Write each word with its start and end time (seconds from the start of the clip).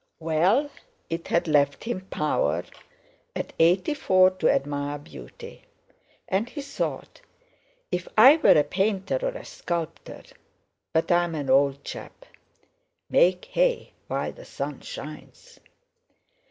Well! 0.19 0.71
It 1.11 1.27
had 1.27 1.47
left 1.47 1.83
him 1.83 2.07
power, 2.07 2.63
at 3.35 3.53
eighty 3.59 3.93
four, 3.93 4.31
to 4.31 4.49
admire 4.49 4.97
beauty. 4.97 5.65
And 6.27 6.49
he 6.49 6.63
thought, 6.63 7.21
"If 7.91 8.07
I 8.17 8.37
were 8.37 8.57
a 8.57 8.63
painter 8.63 9.19
or 9.21 9.29
a 9.37 9.45
sculptor! 9.45 10.23
But 10.91 11.11
I'm 11.11 11.35
an 11.35 11.51
old 11.51 11.83
chap. 11.83 12.25
Make 13.11 13.45
hay 13.45 13.93
while 14.07 14.31
the 14.31 14.43
sun 14.43 14.79
shines." 14.81 15.59